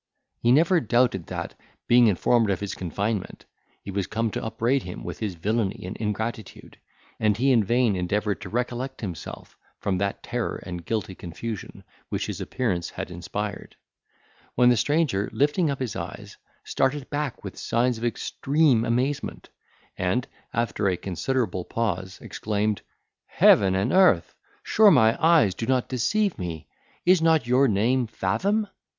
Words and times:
He 0.41 0.51
never 0.51 0.79
doubted 0.79 1.27
that, 1.27 1.53
being 1.87 2.07
informed 2.07 2.49
of 2.49 2.59
his 2.59 2.73
confinement, 2.73 3.45
he 3.83 3.91
was 3.91 4.07
come 4.07 4.31
to 4.31 4.43
upbraid 4.43 4.81
him 4.81 5.03
with 5.03 5.19
his 5.19 5.35
villany 5.35 5.83
and 5.85 5.95
ingratitude, 5.97 6.79
and 7.19 7.37
he 7.37 7.51
in 7.51 7.63
vain 7.63 7.95
endeavoured 7.95 8.41
to 8.41 8.49
recollect 8.49 9.01
himself 9.01 9.55
from 9.79 9.99
that 9.99 10.23
terror 10.23 10.55
and 10.65 10.87
guilty 10.87 11.13
confusion 11.13 11.83
which 12.09 12.25
his 12.25 12.41
appearance 12.41 12.89
had 12.89 13.11
inspired; 13.11 13.75
when 14.55 14.69
the 14.69 14.75
stranger, 14.75 15.29
lifting 15.31 15.69
up 15.69 15.77
his 15.79 15.95
eyes, 15.95 16.35
started 16.63 17.07
back 17.11 17.43
with 17.43 17.55
signs 17.55 17.99
of 17.99 18.03
extreme 18.03 18.83
amazement, 18.83 19.49
and, 19.99 20.25
after 20.51 20.87
a 20.87 20.97
considerable 20.97 21.63
pause, 21.63 22.17
exclaimed, 22.21 22.81
"Heaven 23.27 23.75
and 23.75 23.93
earth! 23.93 24.33
Sure 24.63 24.89
my 24.89 25.15
eyes 25.23 25.53
do 25.53 25.67
not 25.67 25.89
deceive 25.89 26.39
me! 26.39 26.67
is 27.05 27.21
not 27.21 27.45
your 27.45 27.67
name 27.67 28.07
Fathom? 28.07 28.65